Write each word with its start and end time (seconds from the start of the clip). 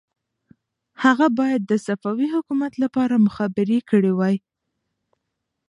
هغه 1.03 1.27
باید 1.39 1.61
د 1.65 1.73
صفوي 1.85 2.27
حکومت 2.35 2.73
لپاره 2.83 3.23
مخبري 3.25 3.79
کړې 3.89 4.11
وای. 4.15 4.35